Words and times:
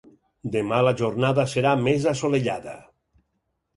Demà 0.55 0.79
la 0.85 0.93
jornada 1.01 1.45
serà 1.53 1.75
més 1.89 2.09
assolellada. 2.15 2.77